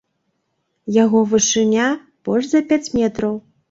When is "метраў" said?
3.01-3.43